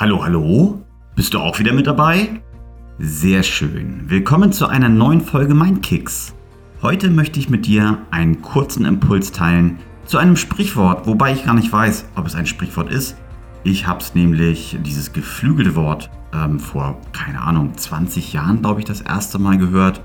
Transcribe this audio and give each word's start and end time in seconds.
Hallo, 0.00 0.24
hallo? 0.24 0.80
Bist 1.14 1.34
du 1.34 1.40
auch 1.40 1.58
wieder 1.58 1.74
mit 1.74 1.86
dabei? 1.86 2.40
Sehr 2.98 3.42
schön. 3.42 4.04
Willkommen 4.06 4.50
zu 4.50 4.66
einer 4.66 4.88
neuen 4.88 5.20
Folge 5.20 5.52
Mindkicks. 5.52 6.34
Heute 6.80 7.10
möchte 7.10 7.38
ich 7.38 7.50
mit 7.50 7.66
dir 7.66 7.98
einen 8.10 8.40
kurzen 8.40 8.86
Impuls 8.86 9.30
teilen 9.30 9.78
zu 10.06 10.16
einem 10.16 10.36
Sprichwort, 10.36 11.06
wobei 11.06 11.34
ich 11.34 11.44
gar 11.44 11.52
nicht 11.52 11.70
weiß, 11.70 12.06
ob 12.16 12.26
es 12.26 12.34
ein 12.34 12.46
Sprichwort 12.46 12.90
ist. 12.90 13.18
Ich 13.62 13.86
habe 13.86 14.00
es 14.00 14.14
nämlich, 14.14 14.78
dieses 14.82 15.12
geflügelte 15.12 15.76
Wort, 15.76 16.08
ähm, 16.32 16.58
vor, 16.58 16.98
keine 17.12 17.42
Ahnung, 17.42 17.76
20 17.76 18.32
Jahren, 18.32 18.62
glaube 18.62 18.80
ich, 18.80 18.86
das 18.86 19.02
erste 19.02 19.38
Mal 19.38 19.58
gehört. 19.58 20.00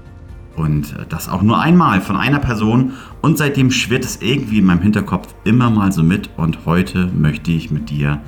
Und 0.57 0.91
äh, 0.91 1.05
das 1.07 1.29
auch 1.29 1.41
nur 1.41 1.61
einmal 1.61 2.01
von 2.01 2.17
einer 2.17 2.39
Person. 2.39 2.95
Und 3.21 3.37
seitdem 3.37 3.71
schwirrt 3.71 4.03
es 4.03 4.21
irgendwie 4.21 4.57
in 4.57 4.65
meinem 4.65 4.81
Hinterkopf 4.81 5.33
immer 5.45 5.69
mal 5.69 5.93
so 5.93 6.03
mit. 6.03 6.31
Und 6.35 6.65
heute 6.65 7.07
möchte 7.15 7.51
ich 7.51 7.71
mit 7.71 7.89
dir 7.89 8.19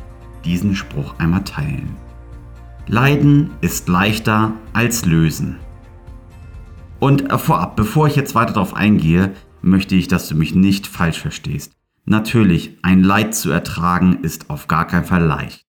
diesen 0.47 0.75
Spruch 0.75 1.19
einmal 1.19 1.43
teilen. 1.43 1.95
Leiden 2.87 3.51
ist 3.59 3.89
leichter 3.89 4.53
als 4.71 5.05
lösen. 5.05 5.57
Und 6.99 7.29
vorab, 7.33 7.75
bevor 7.75 8.07
ich 8.07 8.15
jetzt 8.15 8.33
weiter 8.33 8.53
darauf 8.53 8.73
eingehe, 8.73 9.33
möchte 9.61 9.95
ich, 9.95 10.07
dass 10.07 10.29
du 10.29 10.35
mich 10.35 10.55
nicht 10.55 10.87
falsch 10.87 11.19
verstehst. 11.19 11.73
Natürlich, 12.05 12.77
ein 12.81 13.03
Leid 13.03 13.35
zu 13.35 13.51
ertragen 13.51 14.19
ist 14.21 14.49
auf 14.49 14.69
gar 14.69 14.87
keinen 14.87 15.03
Fall 15.03 15.23
leicht. 15.23 15.65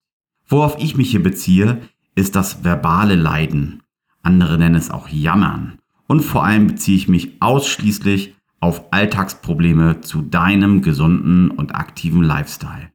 Worauf 0.46 0.76
ich 0.78 0.96
mich 0.96 1.10
hier 1.10 1.22
beziehe, 1.22 1.82
ist 2.14 2.36
das 2.36 2.62
verbale 2.62 3.16
Leiden. 3.16 3.82
Andere 4.22 4.56
nennen 4.56 4.76
es 4.76 4.90
auch 4.90 5.08
Jammern. 5.08 5.78
Und 6.06 6.20
vor 6.20 6.44
allem 6.44 6.68
beziehe 6.68 6.96
ich 6.96 7.08
mich 7.08 7.42
ausschließlich 7.42 8.36
auf 8.60 8.92
Alltagsprobleme 8.92 10.00
zu 10.00 10.22
deinem 10.22 10.82
gesunden 10.82 11.50
und 11.50 11.74
aktiven 11.74 12.22
Lifestyle. 12.22 12.90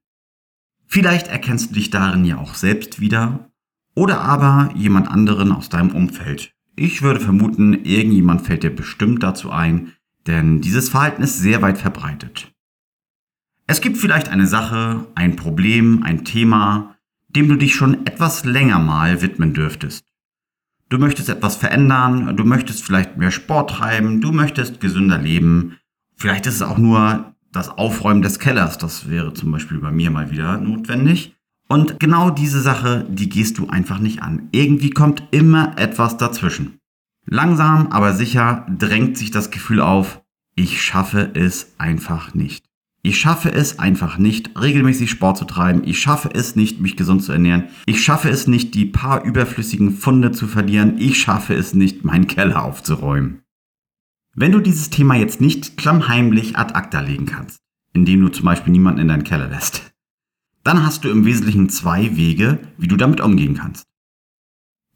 Vielleicht 0.94 1.26
erkennst 1.28 1.72
du 1.72 1.74
dich 1.74 1.90
darin 1.90 2.24
ja 2.24 2.38
auch 2.38 2.54
selbst 2.54 3.00
wieder 3.00 3.50
oder 3.96 4.22
aber 4.22 4.70
jemand 4.76 5.08
anderen 5.08 5.52
aus 5.52 5.68
deinem 5.68 5.90
Umfeld. 5.90 6.54
Ich 6.76 7.02
würde 7.02 7.20
vermuten, 7.20 7.74
irgendjemand 7.84 8.44
fällt 8.44 8.62
dir 8.62 8.70
bestimmt 8.70 9.24
dazu 9.24 9.50
ein, 9.50 9.94
denn 10.28 10.62
dieses 10.62 10.90
Verhalten 10.90 11.24
ist 11.24 11.40
sehr 11.40 11.64
weit 11.64 11.80
verbreitet. 11.80 12.54
Es 13.66 13.82
gibt 13.82 13.98
vielleicht 13.98 14.30
eine 14.30 14.46
Sache, 14.46 15.08
ein 15.16 15.36
Problem, 15.36 16.04
ein 16.04 16.26
Thema, 16.26 16.96
dem 17.28 17.50
du 17.50 17.56
dich 17.56 17.74
schon 17.74 18.06
etwas 18.06 18.46
länger 18.46 18.78
mal 18.78 19.24
widmen 19.24 19.56
dürftest. 19.56 20.06
Du 20.90 21.00
möchtest 21.00 21.28
etwas 21.28 21.56
verändern, 21.56 22.38
du 22.38 22.44
möchtest 22.44 22.84
vielleicht 22.84 23.18
mehr 23.18 23.32
Sport 23.32 23.72
treiben, 23.72 24.22
du 24.22 24.32
möchtest 24.32 24.80
gesünder 24.80 25.18
leben. 25.18 25.80
Vielleicht 26.18 26.46
ist 26.46 26.58
es 26.58 26.62
auch 26.62 26.78
nur 26.78 27.33
das 27.54 27.70
Aufräumen 27.70 28.22
des 28.22 28.40
Kellers, 28.40 28.78
das 28.78 29.10
wäre 29.10 29.34
zum 29.34 29.52
Beispiel 29.52 29.78
bei 29.78 29.92
mir 29.92 30.12
mal 30.12 30.32
wieder 30.32 30.58
notwendig. 30.58 31.36
Und 31.70 32.00
genau 32.00 32.30
diese 32.30 32.60
Sache, 32.60 33.06
die 33.10 33.30
gehst 33.30 33.58
du 33.58 33.68
einfach 33.70 34.00
nicht 34.00 34.22
an. 34.22 34.50
Irgendwie 34.52 34.90
kommt 34.90 35.24
immer 35.32 35.78
etwas 35.78 36.18
dazwischen. 36.18 36.80
Langsam, 37.26 37.88
aber 37.88 38.14
sicher 38.14 38.66
drängt 38.78 39.18
sich 39.18 39.32
das 39.32 39.50
Gefühl 39.50 39.80
auf, 39.80 40.22
ich 40.56 40.82
schaffe 40.82 41.32
es 41.34 41.74
einfach 41.78 42.34
nicht. 42.34 42.66
Ich 43.02 43.20
schaffe 43.20 43.52
es 43.52 43.80
einfach 43.80 44.18
nicht, 44.18 44.52
regelmäßig 44.60 45.10
Sport 45.10 45.38
zu 45.38 45.46
treiben. 45.46 45.84
Ich 45.86 46.00
schaffe 46.00 46.30
es 46.34 46.56
nicht, 46.56 46.80
mich 46.80 46.96
gesund 46.96 47.22
zu 47.22 47.34
ernähren. 47.34 47.66
Ich 47.86 48.02
schaffe 48.02 48.30
es 48.30 48.48
nicht, 48.48 48.76
die 48.76 48.86
paar 48.86 49.24
überflüssigen 49.24 49.92
Funde 49.92 50.32
zu 50.32 50.48
verlieren. 50.48 50.96
Ich 50.98 51.20
schaffe 51.20 51.54
es 51.54 51.74
nicht, 51.74 52.06
meinen 52.06 52.28
Keller 52.28 52.64
aufzuräumen. 52.64 53.43
Wenn 54.36 54.52
du 54.52 54.60
dieses 54.60 54.90
Thema 54.90 55.16
jetzt 55.16 55.42
nicht 55.42 55.78
klammheimlich 55.78 56.58
ad 56.58 56.74
acta 56.74 57.02
legen 57.02 57.28
kannst, 57.28 57.60
indem 57.94 58.22
du 58.22 58.30
zum 58.30 58.46
Beispiel 58.46 58.72
niemanden 58.72 59.02
in 59.02 59.08
deinen 59.08 59.24
Keller 59.24 59.48
lässt, 59.48 59.94
dann 60.64 60.84
hast 60.84 61.04
du 61.04 61.10
im 61.10 61.26
Wesentlichen 61.26 61.70
zwei 61.70 62.16
Wege, 62.16 62.60
wie 62.78 62.88
du 62.88 62.96
damit 62.96 63.22
umgehen 63.22 63.54
kannst. 63.54 63.86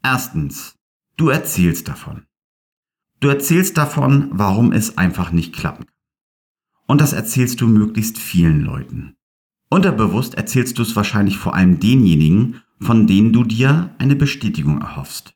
Erstens, 0.02 0.74
du 1.16 1.28
erzählst 1.28 1.86
davon. 1.86 2.24
Du 3.20 3.28
erzählst 3.28 3.76
davon, 3.76 4.28
warum 4.32 4.72
es 4.72 4.98
einfach 4.98 5.30
nicht 5.30 5.54
klappen 5.54 5.86
kann. 5.86 5.94
Und 6.86 7.00
das 7.00 7.12
erzählst 7.12 7.60
du 7.60 7.68
möglichst 7.68 8.18
vielen 8.18 8.62
Leuten. 8.62 9.14
Unterbewusst 9.68 10.34
erzählst 10.34 10.78
du 10.78 10.82
es 10.82 10.96
wahrscheinlich 10.96 11.36
vor 11.36 11.54
allem 11.54 11.78
denjenigen, 11.78 12.62
von 12.80 13.06
denen 13.06 13.32
du 13.32 13.44
dir 13.44 13.94
eine 13.98 14.16
Bestätigung 14.16 14.80
erhoffst. 14.80 15.34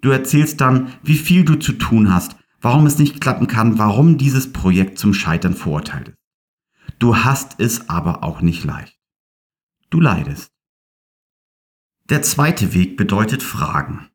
Du 0.00 0.10
erzählst 0.10 0.60
dann, 0.60 0.88
wie 1.02 1.16
viel 1.16 1.44
du 1.44 1.56
zu 1.56 1.72
tun 1.72 2.12
hast, 2.12 2.36
warum 2.66 2.84
es 2.86 2.98
nicht 2.98 3.20
klappen 3.20 3.46
kann, 3.46 3.78
warum 3.78 4.18
dieses 4.18 4.52
Projekt 4.52 4.98
zum 4.98 5.14
Scheitern 5.14 5.54
verurteilt 5.54 6.08
ist. 6.08 6.18
Du 6.98 7.18
hast 7.18 7.60
es 7.60 7.88
aber 7.88 8.24
auch 8.24 8.40
nicht 8.40 8.64
leicht. 8.64 8.98
Du 9.88 10.00
leidest. 10.00 10.50
Der 12.08 12.22
zweite 12.22 12.74
Weg 12.74 12.96
bedeutet 12.96 13.44
Fragen. 13.44 14.08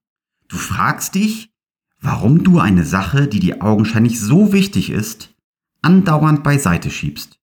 Du 0.50 0.58
fragst 0.58 1.16
dich, 1.16 1.54
warum 2.02 2.44
du 2.44 2.60
eine 2.60 2.84
Sache, 2.84 3.30
die 3.30 3.40
dir 3.40 3.64
augenscheinlich 3.64 4.20
so 4.20 4.52
wichtig 4.52 4.90
ist, 4.90 5.34
andauernd 5.82 6.44
beiseite 6.44 6.92
schiebst. 6.92 7.40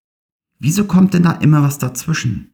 Wieso 0.59 0.85
kommt 0.85 1.15
denn 1.15 1.23
da 1.23 1.33
immer 1.33 1.63
was 1.63 1.79
dazwischen? 1.79 2.53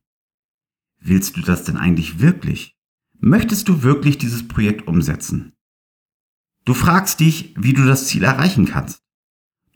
Willst 1.00 1.36
du 1.36 1.40
das 1.40 1.64
denn 1.64 1.76
eigentlich 1.76 2.20
wirklich? 2.20 2.76
Möchtest 3.18 3.66
du 3.68 3.82
wirklich 3.82 4.16
dieses 4.16 4.46
Projekt 4.46 4.86
umsetzen? 4.86 5.53
Du 6.64 6.72
fragst 6.72 7.20
dich, 7.20 7.54
wie 7.58 7.74
du 7.74 7.84
das 7.84 8.06
Ziel 8.06 8.24
erreichen 8.24 8.64
kannst. 8.64 9.02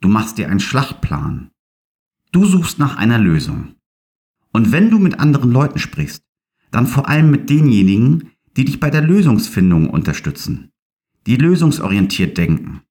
Du 0.01 0.07
machst 0.07 0.37
dir 0.37 0.49
einen 0.49 0.59
Schlachtplan. 0.59 1.51
Du 2.31 2.45
suchst 2.45 2.79
nach 2.79 2.97
einer 2.97 3.19
Lösung. 3.19 3.75
Und 4.51 4.71
wenn 4.71 4.89
du 4.89 4.97
mit 4.97 5.19
anderen 5.19 5.51
Leuten 5.51 5.77
sprichst, 5.77 6.23
dann 6.71 6.87
vor 6.87 7.07
allem 7.07 7.29
mit 7.29 7.49
denjenigen, 7.49 8.31
die 8.57 8.65
dich 8.65 8.79
bei 8.79 8.89
der 8.89 9.01
Lösungsfindung 9.01 9.89
unterstützen, 9.89 10.71
die 11.27 11.35
lösungsorientiert 11.35 12.37
denken, 12.37 12.81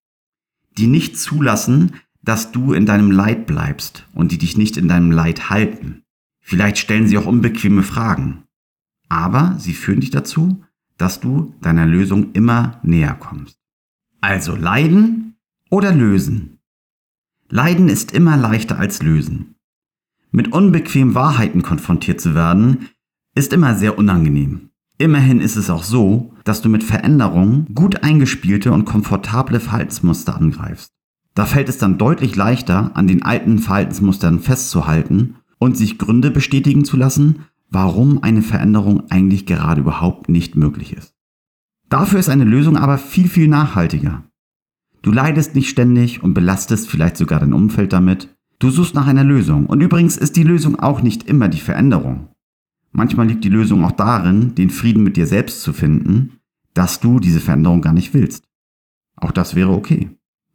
die 0.76 0.87
nicht 0.87 1.19
zulassen, 1.19 1.97
dass 2.22 2.53
du 2.53 2.72
in 2.72 2.87
deinem 2.87 3.10
Leid 3.10 3.47
bleibst 3.47 4.06
und 4.12 4.31
die 4.32 4.38
dich 4.38 4.56
nicht 4.56 4.76
in 4.76 4.87
deinem 4.87 5.10
Leid 5.10 5.50
halten. 5.50 6.04
Vielleicht 6.41 6.78
stellen 6.78 7.08
sie 7.08 7.19
auch 7.19 7.26
unbequeme 7.26 7.82
Fragen, 7.82 8.44
aber 9.08 9.56
sie 9.58 9.75
führen 9.75 10.00
dich 10.00 10.10
dazu, 10.10 10.62
dass 10.97 11.20
du 11.20 11.54
deiner 11.60 11.87
Lösung 11.87 12.32
immer 12.32 12.81
näher 12.82 13.14
kommst. 13.14 13.58
Also 14.20 14.56
leiden 14.56 15.36
oder 15.70 15.92
lösen. 15.92 16.58
Leiden 17.48 17.88
ist 17.88 18.12
immer 18.12 18.36
leichter 18.36 18.78
als 18.78 19.02
lösen. 19.02 19.54
Mit 20.30 20.52
unbequemen 20.52 21.14
Wahrheiten 21.14 21.62
konfrontiert 21.62 22.20
zu 22.20 22.34
werden, 22.34 22.88
ist 23.34 23.52
immer 23.52 23.74
sehr 23.74 23.96
unangenehm. 23.96 24.70
Immerhin 24.98 25.40
ist 25.40 25.56
es 25.56 25.70
auch 25.70 25.84
so, 25.84 26.34
dass 26.42 26.60
du 26.60 26.68
mit 26.68 26.82
Veränderungen 26.82 27.66
gut 27.74 28.02
eingespielte 28.02 28.72
und 28.72 28.84
komfortable 28.84 29.60
Verhaltensmuster 29.60 30.36
angreifst. 30.36 30.90
Da 31.34 31.46
fällt 31.46 31.68
es 31.68 31.78
dann 31.78 31.98
deutlich 31.98 32.34
leichter, 32.34 32.90
an 32.94 33.06
den 33.06 33.22
alten 33.22 33.60
Verhaltensmustern 33.60 34.40
festzuhalten 34.40 35.36
und 35.58 35.76
sich 35.76 35.98
Gründe 35.98 36.32
bestätigen 36.32 36.84
zu 36.84 36.96
lassen, 36.96 37.44
warum 37.70 38.22
eine 38.24 38.42
Veränderung 38.42 39.08
eigentlich 39.10 39.46
gerade 39.46 39.82
überhaupt 39.82 40.28
nicht 40.28 40.56
möglich 40.56 40.92
ist. 40.92 41.17
Dafür 41.88 42.19
ist 42.19 42.28
eine 42.28 42.44
Lösung 42.44 42.76
aber 42.76 42.99
viel, 42.99 43.28
viel 43.28 43.49
nachhaltiger. 43.49 44.25
Du 45.03 45.12
leidest 45.12 45.54
nicht 45.54 45.71
ständig 45.71 46.22
und 46.22 46.34
belastest 46.34 46.88
vielleicht 46.88 47.16
sogar 47.16 47.41
dein 47.41 47.53
Umfeld 47.53 47.93
damit. 47.93 48.37
Du 48.59 48.71
suchst 48.71 48.94
nach 48.94 49.06
einer 49.06 49.25
Lösung. 49.25 49.66
Und 49.66 49.81
übrigens 49.81 50.16
ist 50.16 50.37
die 50.37 50.43
Lösung 50.43 50.78
auch 50.78 51.00
nicht 51.00 51.28
immer 51.28 51.49
die 51.49 51.60
Veränderung. 51.60 52.28
Manchmal 52.93 53.28
liegt 53.28 53.44
die 53.44 53.49
Lösung 53.49 53.84
auch 53.84 53.93
darin, 53.93 54.54
den 54.54 54.71
Frieden 54.71 55.03
mit 55.03 55.16
dir 55.16 55.26
selbst 55.26 55.62
zu 55.62 55.72
finden, 55.72 56.41
dass 56.75 57.00
du 57.00 57.21
diese 57.21 57.41
Veränderung 57.41 57.81
gar 57.81 57.93
nicht 57.93 58.12
willst. 58.12 58.44
Auch 59.16 59.31
das 59.31 59.55
wäre 59.55 59.70
okay. 59.70 60.10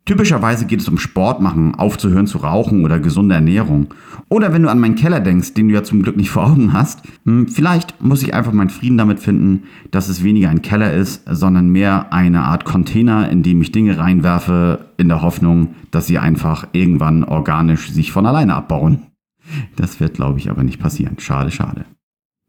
Typischerweise 0.05 0.65
geht 0.65 0.81
es 0.81 0.89
um 0.89 0.97
Sport 0.97 1.41
machen, 1.41 1.75
aufzuhören 1.75 2.27
zu 2.27 2.39
rauchen 2.39 2.83
oder 2.83 2.99
gesunde 2.99 3.35
Ernährung. 3.35 3.93
Oder 4.27 4.51
wenn 4.51 4.63
du 4.63 4.69
an 4.69 4.79
meinen 4.79 4.95
Keller 4.95 5.21
denkst, 5.21 5.53
den 5.53 5.69
du 5.69 5.75
ja 5.75 5.83
zum 5.83 6.03
Glück 6.03 6.17
nicht 6.17 6.29
vor 6.29 6.45
Augen 6.45 6.73
hast, 6.73 7.03
hm, 7.23 7.47
vielleicht 7.47 8.01
muss 8.01 8.21
ich 8.21 8.33
einfach 8.33 8.51
meinen 8.51 8.69
Frieden 8.69 8.97
damit 8.97 9.21
finden, 9.21 9.63
dass 9.91 10.09
es 10.09 10.21
weniger 10.21 10.49
ein 10.49 10.61
Keller 10.61 10.91
ist, 10.91 11.23
sondern 11.29 11.69
mehr 11.69 12.11
eine 12.11 12.41
Art 12.41 12.65
Container, 12.65 13.29
in 13.29 13.43
dem 13.43 13.61
ich 13.61 13.71
Dinge 13.71 13.97
reinwerfe, 13.97 14.89
in 14.97 15.07
der 15.07 15.21
Hoffnung, 15.21 15.75
dass 15.91 16.07
sie 16.07 16.19
einfach 16.19 16.67
irgendwann 16.73 17.23
organisch 17.23 17.89
sich 17.89 18.11
von 18.11 18.25
alleine 18.25 18.55
abbauen. 18.55 19.03
Das 19.77 20.01
wird, 20.01 20.15
glaube 20.15 20.39
ich, 20.39 20.49
aber 20.49 20.63
nicht 20.63 20.81
passieren. 20.81 21.17
Schade, 21.19 21.51
schade. 21.51 21.85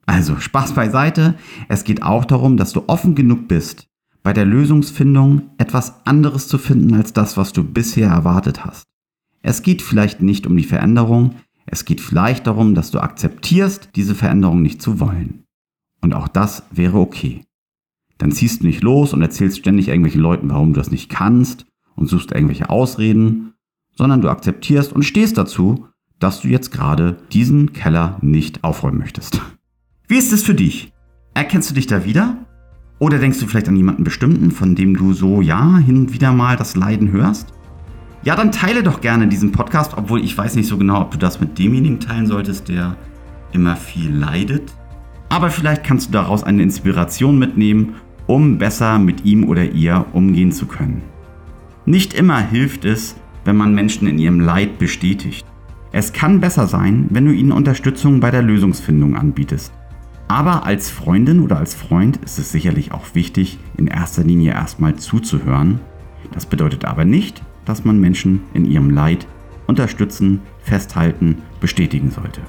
Also, 0.07 0.39
Spaß 0.39 0.73
beiseite. 0.73 1.35
Es 1.69 1.85
geht 1.85 2.03
auch 2.03 2.25
darum, 2.25 2.57
dass 2.57 2.73
du 2.73 2.83
offen 2.89 3.15
genug 3.15 3.49
bist, 3.49 3.89
bei 4.25 4.33
der 4.33 4.47
Lösungsfindung 4.47 5.51
etwas 5.59 6.07
anderes 6.07 6.49
zu 6.49 6.59
finden 6.59 6.95
als 6.95 7.13
das, 7.13 7.37
was 7.37 7.53
du 7.53 7.63
bisher 7.63 8.09
erwartet 8.09 8.65
hast. 8.65 8.85
Es 9.43 9.63
geht 9.63 9.83
vielleicht 9.83 10.23
nicht 10.23 10.47
um 10.47 10.57
die 10.57 10.65
Veränderung, 10.65 11.37
es 11.67 11.85
geht 11.85 12.01
vielleicht 12.01 12.47
darum, 12.47 12.75
dass 12.75 12.91
du 12.91 13.01
akzeptierst, 13.01 13.91
diese 13.95 14.15
Veränderung 14.15 14.63
nicht 14.63 14.81
zu 14.81 14.99
wollen. 14.99 15.45
Und 16.01 16.15
auch 16.15 16.27
das 16.27 16.65
wäre 16.71 16.99
okay. 16.99 17.45
Dann 18.17 18.33
ziehst 18.33 18.63
du 18.63 18.67
nicht 18.67 18.83
los 18.83 19.13
und 19.13 19.21
erzählst 19.21 19.59
ständig 19.59 19.89
irgendwelchen 19.89 20.23
Leuten, 20.23 20.49
warum 20.49 20.73
du 20.73 20.81
das 20.81 20.91
nicht 20.91 21.11
kannst 21.11 21.67
und 21.95 22.09
suchst 22.09 22.33
irgendwelche 22.33 22.71
Ausreden, 22.71 23.53
sondern 23.95 24.23
du 24.23 24.31
akzeptierst 24.31 24.93
und 24.93 25.03
stehst 25.03 25.37
dazu, 25.37 25.87
dass 26.19 26.41
du 26.41 26.49
jetzt 26.49 26.71
gerade 26.73 27.19
diesen 27.33 27.75
Keller 27.75 28.19
nicht 28.23 28.65
aufräumen 28.65 28.99
möchtest. 28.99 29.43
Wie 30.09 30.17
ist 30.17 30.33
es 30.33 30.43
für 30.43 30.55
dich? 30.55 30.93
Erkennst 31.35 31.71
du 31.71 31.75
dich 31.75 31.87
da 31.87 32.07
wieder? 32.07 32.39
Oder 33.05 33.19
denkst 33.19 33.39
du 33.39 33.47
vielleicht 33.47 33.69
an 33.69 33.77
jemanden 33.77 34.03
bestimmten, 34.03 34.51
von 34.51 34.75
dem 34.75 34.97
du 34.97 35.13
so, 35.13 35.43
ja, 35.43 35.77
hin 35.77 35.99
und 35.99 36.15
wieder 36.15 36.33
mal 36.33 36.57
das 36.57 36.75
Leiden 36.75 37.13
hörst? 37.13 37.53
Ja, 38.23 38.35
dann 38.35 38.51
teile 38.51 38.83
doch 38.83 39.03
gerne 39.03 39.29
diesen 39.29 39.53
Podcast, 39.53 39.93
obwohl 39.95 40.25
ich 40.25 40.39
weiß 40.39 40.57
nicht 40.57 40.69
so 40.69 40.79
genau, 40.79 41.03
ob 41.03 41.11
du 41.11 41.19
das 41.19 41.39
mit 41.39 41.59
demjenigen 41.59 42.01
teilen 42.01 42.27
solltest, 42.27 42.71
der 42.71 42.97
immer 43.53 43.77
viel 43.77 44.11
leidet. 44.11 44.73
Aber 45.29 45.51
vielleicht 45.51 45.85
kannst 45.85 46.09
du 46.09 46.13
daraus 46.13 46.45
eine 46.45 46.63
Inspiration 46.63 47.39
mitnehmen, 47.39 47.97
um 48.27 48.57
besser 48.57 48.99
mit 48.99 49.27
ihm 49.27 49.45
oder 49.45 49.71
ihr 49.73 50.07
umgehen 50.15 50.51
zu 50.51 50.65
können. 50.65 51.03
Nicht 51.85 52.15
immer 52.15 52.39
hilft 52.39 52.87
es, 52.87 53.17
wenn 53.45 53.59
man 53.59 53.75
Menschen 53.75 54.09
in 54.09 54.19
ihrem 54.19 54.41
Leid 54.41 54.79
bestätigt. 54.79 55.45
Es 55.93 56.15
kann 56.15 56.41
besser 56.41 56.67
sein, 56.69 57.09
wenn 57.11 57.27
du 57.27 57.33
ihnen 57.33 57.53
Unterstützung 57.53 58.21
bei 58.21 58.31
der 58.31 58.41
Lösungsfindung 58.41 59.15
anbietest. 59.15 59.75
Aber 60.29 60.65
als 60.65 60.91
Freundin 60.91 61.41
oder 61.41 61.59
als 61.59 61.75
Freund 61.75 62.17
ist 62.19 62.39
es 62.39 62.51
sicherlich 62.51 62.93
auch 62.93 63.15
wichtig, 63.15 63.59
in 63.77 63.87
erster 63.87 64.25
Linie 64.25 64.53
erstmal 64.53 64.97
zuzuhören. 64.97 65.81
Das 66.33 66.47
bedeutet 66.47 66.85
aber 66.85 67.05
nicht, 67.05 67.43
dass 67.65 67.85
man 67.85 68.01
Menschen 68.01 68.41
in 68.55 68.65
ihrem 68.65 68.91
Leid 68.91 69.27
unterstützen, 69.67 70.41
festhalten, 70.63 71.39
bestätigen 71.61 72.11
sollte. 72.11 72.41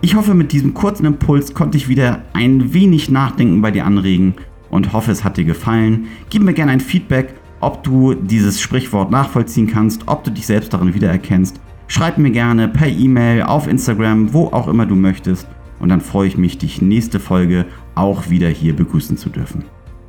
Ich 0.00 0.16
hoffe, 0.16 0.34
mit 0.34 0.52
diesem 0.52 0.74
kurzen 0.74 1.06
Impuls 1.06 1.54
konnte 1.54 1.78
ich 1.78 1.88
wieder 1.88 2.22
ein 2.32 2.74
wenig 2.74 3.10
Nachdenken 3.10 3.62
bei 3.62 3.70
dir 3.70 3.86
anregen 3.86 4.34
und 4.70 4.92
hoffe, 4.92 5.12
es 5.12 5.22
hat 5.22 5.36
dir 5.36 5.44
gefallen. 5.44 6.08
Gib 6.28 6.42
mir 6.42 6.54
gerne 6.54 6.72
ein 6.72 6.80
Feedback, 6.80 7.34
ob 7.60 7.84
du 7.84 8.14
dieses 8.14 8.60
Sprichwort 8.60 9.10
nachvollziehen 9.10 9.68
kannst, 9.68 10.08
ob 10.08 10.24
du 10.24 10.30
dich 10.30 10.46
selbst 10.46 10.74
darin 10.74 10.94
wiedererkennst. 10.94 11.60
Schreib 11.86 12.18
mir 12.18 12.30
gerne 12.30 12.68
per 12.68 12.88
E-Mail, 12.88 13.42
auf 13.42 13.68
Instagram, 13.68 14.32
wo 14.32 14.46
auch 14.46 14.66
immer 14.66 14.86
du 14.86 14.96
möchtest. 14.96 15.46
Und 15.82 15.88
dann 15.88 16.00
freue 16.00 16.28
ich 16.28 16.38
mich, 16.38 16.58
dich 16.58 16.80
nächste 16.80 17.18
Folge 17.18 17.66
auch 17.96 18.30
wieder 18.30 18.48
hier 18.48 18.74
begrüßen 18.74 19.16
zu 19.16 19.28
dürfen. 19.28 19.64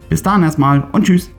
Bis 0.07 0.21
dahin 0.21 0.43
erstmal 0.43 0.87
und 0.91 1.05
tschüss. 1.05 1.31